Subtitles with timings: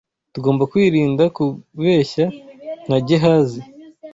[0.33, 2.25] tugomba kwirinda kubeshya
[2.85, 3.61] nka Gehazi